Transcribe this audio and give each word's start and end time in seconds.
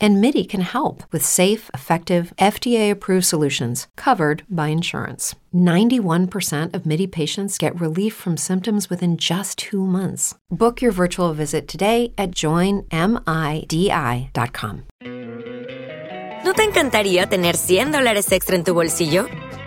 And 0.00 0.20
MIDI 0.20 0.44
can 0.44 0.60
help 0.60 1.02
with 1.10 1.24
safe, 1.24 1.70
effective, 1.74 2.32
FDA 2.38 2.90
approved 2.90 3.24
solutions 3.26 3.88
covered 3.96 4.44
by 4.48 4.68
insurance. 4.68 5.34
91% 5.54 6.74
of 6.74 6.86
MIDI 6.86 7.06
patients 7.06 7.58
get 7.58 7.80
relief 7.80 8.14
from 8.14 8.36
symptoms 8.36 8.88
within 8.90 9.16
just 9.16 9.58
two 9.58 9.84
months. 9.84 10.34
Book 10.50 10.80
your 10.80 10.92
virtual 10.92 11.32
visit 11.32 11.66
today 11.66 12.12
at 12.16 12.30
joinmidi.com. 12.30 12.88
¿No 16.44 16.52
te 16.54 16.62
encantaría 16.62 17.26
tener 17.26 17.56
100 17.56 17.90
dólares 17.92 18.30
extra 18.32 18.56
en 18.56 18.62
tu 18.64 18.72
bolsillo? 18.72 19.26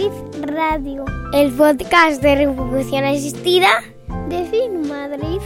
Madrid 0.00 0.46
Radio, 0.46 1.04
el 1.34 1.52
podcast 1.52 2.22
de 2.22 2.34
reproducción 2.34 3.04
asistida 3.04 3.68
de 4.30 4.46
Fit 4.46 4.88
Madrid. 4.88 5.40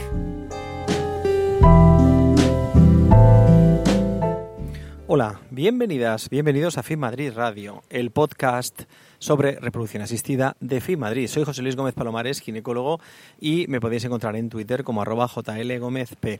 Hola, 5.07 5.41
bienvenidas, 5.51 6.29
bienvenidos 6.29 6.77
a 6.77 6.83
Fit 6.83 6.97
Madrid 6.97 7.33
Radio, 7.35 7.83
el 7.89 8.11
podcast 8.11 8.83
sobre 9.19 9.59
reproducción 9.59 10.01
asistida 10.03 10.55
de 10.61 10.79
Fit 10.79 10.97
Madrid. 10.97 11.27
Soy 11.27 11.43
José 11.43 11.61
Luis 11.61 11.75
Gómez 11.75 11.93
Palomares, 11.93 12.39
ginecólogo, 12.39 13.01
y 13.41 13.67
me 13.67 13.81
podéis 13.81 14.05
encontrar 14.05 14.37
en 14.37 14.49
Twitter 14.49 14.85
como 14.85 15.01
arroba 15.01 15.27
jlgómezp. 15.27 16.39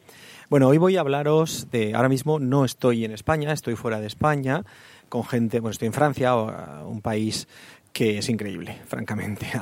Bueno, 0.49 0.69
hoy 0.69 0.77
voy 0.77 0.95
a 0.95 1.01
hablaros 1.01 1.69
de, 1.69 1.95
ahora 1.95 2.07
mismo 2.07 2.39
no 2.39 2.63
estoy 2.63 3.03
en 3.03 3.11
España, 3.11 3.51
estoy 3.51 3.75
fuera 3.75 3.99
de 3.99 4.07
España, 4.07 4.63
con 5.09 5.25
gente, 5.25 5.59
bueno, 5.59 5.71
estoy 5.71 5.87
en 5.87 5.93
Francia, 5.93 6.33
un 6.35 7.01
país 7.01 7.47
que 7.95 8.17
es 8.17 8.27
increíble, 8.27 8.77
francamente. 8.85 9.47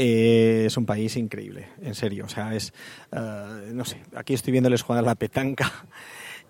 Eh, 0.00 0.64
es 0.66 0.76
un 0.76 0.86
país 0.86 1.16
increíble, 1.16 1.70
en 1.82 1.94
serio. 1.94 2.26
O 2.26 2.28
sea, 2.28 2.54
es, 2.54 2.72
eh, 3.10 3.70
no 3.72 3.84
sé, 3.84 3.96
aquí 4.14 4.34
estoy 4.34 4.52
viéndoles 4.52 4.82
jugar 4.82 5.02
la 5.02 5.16
petanca 5.16 5.72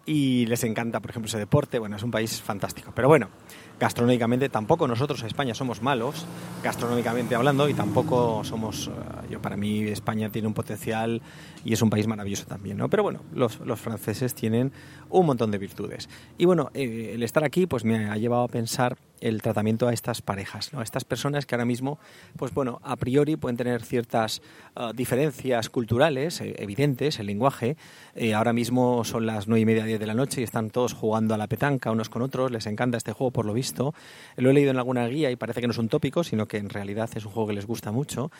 y 0.09 0.47
les 0.47 0.65
encanta, 0.65 1.01
por 1.01 1.11
ejemplo, 1.11 1.29
ese 1.29 1.39
deporte. 1.39 1.79
Bueno, 1.79 1.97
es 1.97 2.03
un 2.03 2.11
país 2.11 2.41
fantástico. 2.41 2.93
Pero 2.95 3.09
bueno, 3.09 3.29
gastronómicamente 3.79 4.49
tampoco 4.49 4.89
nosotros 4.89 5.21
en 5.21 5.27
España 5.27 5.55
somos 5.55 5.83
malos, 5.83 6.25
gastronómicamente 6.63 7.35
hablando, 7.35 7.69
y 7.69 7.75
tampoco 7.75 8.43
somos, 8.43 8.89
eh, 8.89 8.91
yo 9.31 9.43
para 9.43 9.59
mí 9.59 9.83
España 9.83 10.31
tiene 10.31 10.49
un 10.49 10.55
potencial 10.55 11.21
y 11.63 11.75
es 11.75 11.83
un 11.83 11.91
país 11.91 12.07
maravilloso 12.07 12.47
también, 12.47 12.79
¿no? 12.79 12.89
Pero 12.89 13.03
bueno, 13.03 13.21
los, 13.35 13.61
los 13.61 13.79
franceses 13.79 14.35
tienen 14.35 14.73
un 15.11 15.27
montón 15.27 15.51
de 15.51 15.59
virtudes. 15.59 16.09
Y 16.39 16.47
bueno, 16.47 16.71
eh, 16.73 17.13
el 17.15 17.23
estar 17.23 17.45
aquí 17.45 17.67
pues 17.67 17.85
me 17.85 18.07
ha 18.07 18.17
llevado 18.17 18.45
a 18.45 18.49
pensar 18.49 18.97
el 19.21 19.43
tratamiento 19.43 19.89
a 19.89 19.93
estas 19.93 20.23
parejas, 20.23 20.73
¿no? 20.73 20.81
A 20.81 20.85
estas 20.85 21.05
personas 21.05 21.45
que 21.45 21.55
ahora 21.55 21.65
mismo, 21.65 21.99
pues 22.37 22.55
bueno, 22.55 22.81
a 22.85 22.97
priori 22.97 23.37
pueden 23.37 23.57
tener 23.57 23.83
ciertas 23.83 24.41
uh, 24.77 24.93
diferencias 24.93 25.69
culturales 25.71 26.41
eh, 26.41 26.55
evidentes, 26.59 27.19
el 27.19 27.27
lenguaje. 27.27 27.77
Eh, 28.15 28.35
ahora 28.35 28.53
mismo 28.53 29.05
son 29.05 29.27
las 29.27 29.49
nueve 29.49 29.63
y 29.63 29.67
media, 29.67 29.85
diez 29.85 29.98
de 29.99 30.07
la 30.07 30.15
noche 30.15 30.41
y 30.41 30.45
están 30.45 30.71
todos 30.71 30.95
jugando 30.95 31.35
a 31.35 31.37
la 31.39 31.47
petanca 31.47 31.91
unos 31.91 32.09
con 32.09 32.23
otros. 32.23 32.51
Les 32.51 32.67
encanta 32.67 32.97
este 32.97 33.13
juego, 33.13 33.31
por 33.31 33.47
lo 33.47 33.53
visto. 33.53 33.95
Lo 34.37 34.51
he 34.51 34.53
leído 34.53 34.71
en 34.71 34.79
alguna 34.79 35.07
guía 35.07 35.31
y 35.31 35.37
parece 35.37 35.61
que 35.61 35.67
no 35.67 35.73
es 35.73 35.79
un 35.79 35.89
tópico, 35.89 36.25
sino 36.25 36.47
que 36.47 36.59
en 36.59 36.69
realidad 36.69 37.11
es 37.15 37.25
un 37.25 37.33
juego 37.33 37.49
que 37.49 37.55
les 37.55 37.67
gusta 37.67 37.93
mucho. 37.93 38.31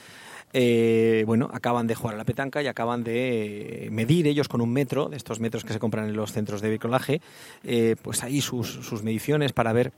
Eh, 0.53 1.25
bueno, 1.27 1.51
acaban 1.53 1.87
de 1.87 1.95
jugar 1.95 2.15
a 2.15 2.19
la 2.19 2.25
petanca 2.25 2.63
y 2.63 2.67
acaban 2.67 3.05
de 3.05 3.89
medir 3.93 4.27
ellos 4.27 4.49
con 4.49 4.61
un 4.61 4.73
metro, 4.73 5.09
de 5.09 5.17
estos 5.17 5.41
metros 5.41 5.65
que 5.65 5.73
se 5.73 5.79
compran 5.79 6.09
en 6.09 6.17
los 6.17 6.33
centros 6.33 6.63
de 6.63 6.69
bricolaje, 6.69 7.21
eh, 7.65 7.97
pues 8.01 8.23
ahí 8.23 8.41
sus, 8.41 8.67
sus 8.69 9.03
mediciones 9.03 9.53
para 9.53 9.73
ver 9.73 9.93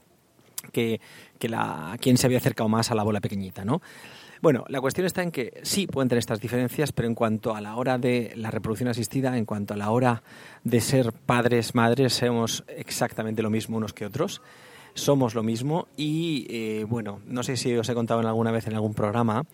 que, 0.72 1.00
que 1.38 1.49
la, 1.49 1.97
quién 2.00 2.16
se 2.16 2.26
había 2.26 2.38
acercado 2.38 2.69
más 2.69 2.91
a 2.91 2.94
la 2.94 3.03
bola 3.03 3.20
pequeñita, 3.20 3.65
¿no? 3.65 3.81
Bueno, 4.43 4.65
la 4.69 4.81
cuestión 4.81 5.06
está 5.06 5.23
en 5.23 5.33
que 5.33 5.61
sí 5.65 5.87
pueden 5.87 6.09
tener 6.09 6.21
estas 6.21 6.41
diferencias, 6.41 6.93
pero 6.93 7.06
en 7.06 7.15
cuanto 7.15 7.55
a 7.55 7.61
la 7.61 7.77
hora 7.77 7.99
de 7.99 8.33
la 8.37 8.51
reproducción 8.51 8.89
asistida, 8.89 9.37
en 9.37 9.45
cuanto 9.45 9.75
a 9.75 9.77
la 9.77 9.91
hora 9.91 10.23
de 10.65 10.81
ser 10.81 11.12
padres, 11.12 11.75
madres, 11.75 12.15
somos 12.15 12.65
exactamente 12.69 13.43
lo 13.43 13.50
mismo 13.50 13.77
unos 13.77 13.93
que 13.93 14.06
otros. 14.06 14.41
Somos 14.95 15.34
lo 15.34 15.43
mismo 15.43 15.89
y, 15.95 16.47
eh, 16.49 16.84
bueno, 16.89 17.21
no 17.27 17.43
sé 17.43 17.59
si 17.59 17.77
os 17.77 17.89
he 17.91 17.95
contado 17.95 18.27
alguna 18.27 18.50
vez 18.50 18.67
en 18.67 18.75
algún 18.75 18.95
programa 18.95 19.45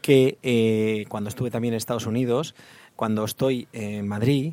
que 0.00 0.38
eh, 0.44 1.06
cuando 1.08 1.28
estuve 1.28 1.50
también 1.50 1.74
en 1.74 1.78
Estados 1.78 2.06
Unidos, 2.06 2.54
cuando 2.94 3.24
estoy 3.24 3.66
en 3.72 4.06
Madrid, 4.06 4.52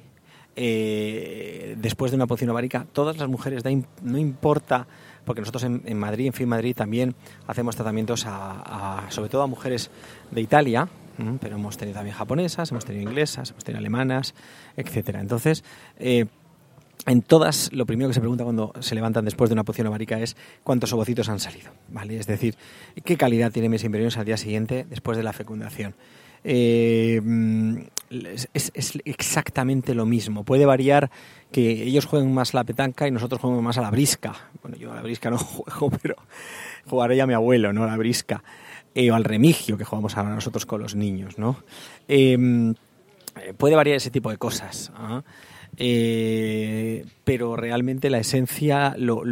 eh, 0.55 1.75
después 1.77 2.11
de 2.11 2.15
una 2.15 2.27
punción 2.27 2.49
ovárica, 2.49 2.85
todas 2.93 3.17
las 3.17 3.27
mujeres, 3.27 3.63
da 3.63 3.71
no 4.01 4.17
importa 4.17 4.87
porque 5.25 5.41
nosotros 5.41 5.63
en, 5.63 5.97
Madrid, 5.97 6.27
en 6.27 6.33
Fin 6.33 6.49
Madrid, 6.49 6.75
también 6.75 7.15
hacemos 7.47 7.75
tratamientos 7.75 8.25
a, 8.27 9.05
sobre 9.09 9.29
todo 9.29 9.41
a 9.41 9.47
mujeres 9.47 9.89
de 10.31 10.41
Italia, 10.41 10.89
pero 11.39 11.55
hemos 11.55 11.77
tenido 11.77 11.95
también 11.95 12.15
japonesas, 12.15 12.71
hemos 12.71 12.85
tenido 12.85 13.09
inglesas, 13.09 13.51
hemos 13.51 13.63
tenido 13.63 13.79
alemanas, 13.79 14.33
etcétera. 14.75 15.21
Entonces, 15.21 15.63
eh, 15.97 16.25
en 17.05 17.21
todas, 17.21 17.71
lo 17.73 17.85
primero 17.85 18.09
que 18.09 18.13
se 18.13 18.19
pregunta 18.19 18.43
cuando 18.43 18.73
se 18.79 18.95
levantan 18.95 19.25
después 19.25 19.49
de 19.49 19.53
una 19.53 19.63
poción 19.63 19.87
ovárica 19.87 20.19
es 20.19 20.35
cuántos 20.63 20.91
ovocitos 20.93 21.29
han 21.29 21.39
salido, 21.39 21.71
¿vale? 21.89 22.17
Es 22.17 22.27
decir, 22.27 22.55
qué 23.03 23.17
calidad 23.17 23.51
tiene 23.51 23.69
mis 23.69 23.83
embriones 23.83 24.17
al 24.17 24.25
día 24.25 24.37
siguiente 24.37 24.85
después 24.89 25.17
de 25.17 25.23
la 25.23 25.33
fecundación. 25.33 25.95
Eh, 26.43 27.21
es, 28.53 28.69
exactamente 29.05 29.95
lo 29.95 30.05
mismo. 30.05 30.43
Puede 30.43 30.65
variar 30.65 31.09
que 31.51 31.83
ellos 31.83 32.05
jueguen 32.05 32.33
más 32.33 32.53
a 32.53 32.57
la 32.57 32.63
petanca 32.63 33.07
y 33.07 33.11
nosotros 33.11 33.41
juguemos 33.41 33.63
más 33.63 33.77
a 33.77 33.81
la 33.81 33.91
brisca. 33.91 34.33
Bueno, 34.61 34.77
yo 34.77 34.91
a 34.91 34.95
la 34.95 35.01
brisca 35.01 35.29
no 35.29 35.37
juego, 35.39 35.97
pero 36.01 36.15
jugaré 36.85 37.21
a 37.21 37.27
mi 37.27 37.33
abuelo, 37.33 37.73
¿no? 37.73 37.83
A 37.83 37.87
la 37.87 37.97
brisca. 37.97 38.43
Eh, 38.95 39.09
o 39.09 39.15
al 39.15 39.23
remigio 39.23 39.77
que 39.77 39.85
jugamos 39.85 40.17
ahora 40.17 40.35
nosotros 40.35 40.65
con 40.65 40.81
los 40.81 40.95
niños, 40.95 41.39
¿no? 41.39 41.63
Eh, 42.07 42.37
puede 43.57 43.75
variar 43.75 43.97
ese 43.97 44.11
tipo 44.11 44.29
de 44.29 44.37
cosas. 44.37 44.91
¿ah? 44.95 45.23
pero 45.75 47.55
realmente 47.55 48.11
la 48.11 48.19
esencia, 48.19 48.93
lo 48.95 49.23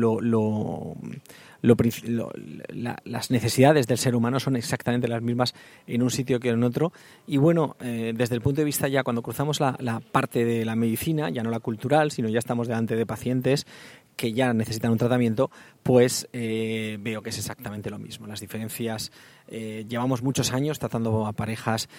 las 1.62 3.32
necesidades 3.32 3.88
del 3.88 3.98
ser 3.98 4.16
humano 4.16 4.40
son 4.40 4.56
exactamente 4.56 5.08
las 5.08 5.22
mismas 5.22 5.54
en 5.88 6.02
un 6.02 6.10
sitio 6.10 6.40
que 6.40 6.50
en 6.50 6.64
otro. 6.64 6.92
Y 7.28 7.38
bueno, 7.38 7.76
eh, 7.82 8.14
desde 8.16 8.36
el 8.36 8.42
punto 8.42 8.62
de 8.62 8.66
vista 8.66 8.88
ya 8.88 9.04
cuando 9.04 9.22
cruzamos 9.22 9.60
la, 9.60 10.02
parte 10.12 10.44
de 10.46 10.66
la 10.66 10.76
medicina, 10.76 11.30
ya 11.30 11.44
no 11.44 11.52
la 11.52 11.60
cultural, 11.60 12.12
sino 12.12 12.30
ya 12.30 12.40
estamos 12.40 12.68
delante 12.68 12.96
de 12.96 13.06
pacientes 13.06 13.68
que 14.16 14.34
ya 14.34 14.54
necesitan 14.54 14.92
un 14.92 14.98
tratamiento, 14.98 15.50
pues 15.82 16.28
eh, 16.34 16.98
veo 17.00 17.22
que 17.22 17.30
es 17.30 17.38
exactamente 17.38 17.90
lo 17.90 17.98
mismo. 17.98 18.28
Las 18.28 18.40
diferencias, 18.40 19.12
eh, 19.48 19.86
llevamos 19.88 20.22
muchos 20.22 20.52
años 20.52 20.78
tratando 20.78 21.26
a 21.26 21.34
parejas 21.34 21.90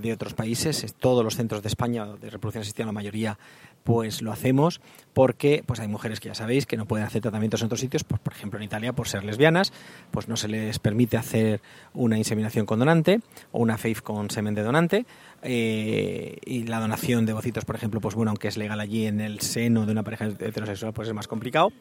de 0.00 0.12
otros 0.12 0.34
países, 0.34 0.94
todos 0.98 1.24
los 1.24 1.36
centros 1.36 1.62
de 1.62 1.68
España 1.68 2.06
de 2.06 2.28
reproducción 2.28 2.62
asistida, 2.62 2.86
la 2.86 2.92
mayoría 2.92 3.38
pues 3.84 4.22
lo 4.22 4.32
hacemos 4.32 4.80
porque 5.12 5.62
pues 5.66 5.80
hay 5.80 5.88
mujeres 5.88 6.20
que 6.20 6.28
ya 6.28 6.34
sabéis 6.34 6.66
que 6.66 6.76
no 6.76 6.86
pueden 6.86 7.06
hacer 7.06 7.22
tratamientos 7.22 7.60
en 7.60 7.66
otros 7.66 7.80
sitios, 7.80 8.04
pues, 8.04 8.20
por 8.20 8.32
ejemplo 8.32 8.58
en 8.58 8.64
Italia 8.64 8.92
por 8.92 9.08
ser 9.10 9.24
lesbianas, 9.24 9.72
pues 10.10 10.28
no 10.28 10.36
se 10.36 10.48
les 10.48 10.78
permite 10.78 11.16
hacer 11.16 11.60
una 11.94 12.18
inseminación 12.18 12.66
con 12.66 12.78
donante 12.78 13.20
o 13.52 13.60
una 13.60 13.78
FAIF 13.78 14.00
con 14.02 14.30
semen 14.30 14.54
de 14.54 14.62
donante 14.62 15.06
eh, 15.42 16.38
y 16.44 16.64
la 16.64 16.80
donación 16.80 17.26
de 17.26 17.32
bocitos, 17.32 17.64
por 17.64 17.76
ejemplo, 17.76 18.00
pues 18.00 18.14
bueno, 18.14 18.30
aunque 18.30 18.48
es 18.48 18.56
legal 18.56 18.80
allí 18.80 19.06
en 19.06 19.20
el 19.20 19.40
seno 19.40 19.86
de 19.86 19.92
una 19.92 20.02
pareja 20.02 20.26
heterosexual, 20.26 20.92
pues 20.92 21.08
es 21.08 21.14
más 21.14 21.28
complicado. 21.28 21.72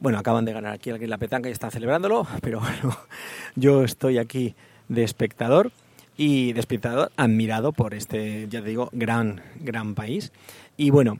Bueno, 0.00 0.18
acaban 0.18 0.44
de 0.44 0.52
ganar 0.52 0.72
aquí 0.72 0.90
la 0.90 1.18
petanca 1.18 1.48
y 1.48 1.52
están 1.52 1.70
celebrándolo, 1.70 2.26
pero 2.40 2.60
bueno, 2.60 2.96
yo 3.56 3.84
estoy 3.84 4.18
aquí 4.18 4.54
de 4.88 5.02
espectador 5.02 5.72
y 6.16 6.52
de 6.52 6.60
espectador 6.60 7.12
admirado 7.16 7.72
por 7.72 7.94
este, 7.94 8.46
ya 8.48 8.60
te 8.60 8.68
digo, 8.68 8.90
gran, 8.92 9.42
gran 9.60 9.94
país. 9.94 10.32
Y 10.76 10.90
bueno, 10.90 11.18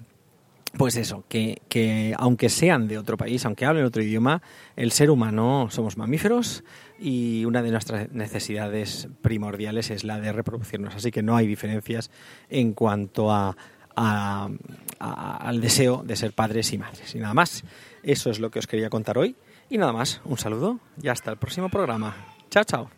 pues 0.76 0.96
eso, 0.96 1.24
que, 1.28 1.62
que, 1.68 2.14
aunque 2.18 2.48
sean 2.48 2.88
de 2.88 2.98
otro 2.98 3.16
país, 3.16 3.44
aunque 3.46 3.64
hablen 3.64 3.84
otro 3.84 4.02
idioma, 4.02 4.42
el 4.76 4.92
ser 4.92 5.10
humano 5.10 5.68
somos 5.70 5.96
mamíferos 5.96 6.64
y 6.98 7.44
una 7.44 7.62
de 7.62 7.70
nuestras 7.70 8.12
necesidades 8.12 9.08
primordiales 9.22 9.90
es 9.90 10.04
la 10.04 10.20
de 10.20 10.32
reproducirnos. 10.32 10.94
Así 10.94 11.10
que 11.10 11.22
no 11.22 11.36
hay 11.36 11.46
diferencias 11.46 12.10
en 12.50 12.74
cuanto 12.74 13.32
a, 13.32 13.56
al 13.96 15.60
deseo 15.60 16.02
de 16.04 16.16
ser 16.16 16.32
padres 16.32 16.72
y 16.72 16.78
madres. 16.78 17.14
Y 17.14 17.18
nada 17.18 17.34
más, 17.34 17.64
eso 18.02 18.30
es 18.30 18.38
lo 18.38 18.50
que 18.50 18.58
os 18.58 18.66
quería 18.66 18.90
contar 18.90 19.18
hoy. 19.18 19.36
Y 19.70 19.78
nada 19.78 19.92
más, 19.92 20.20
un 20.24 20.38
saludo 20.38 20.80
y 21.02 21.08
hasta 21.08 21.30
el 21.30 21.36
próximo 21.36 21.68
programa. 21.68 22.14
Chao, 22.50 22.64
chao. 22.64 22.97